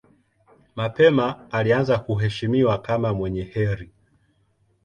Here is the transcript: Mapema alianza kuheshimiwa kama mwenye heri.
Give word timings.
Mapema 0.75 1.51
alianza 1.51 1.99
kuheshimiwa 1.99 2.77
kama 2.81 3.13
mwenye 3.13 3.43
heri. 3.43 3.91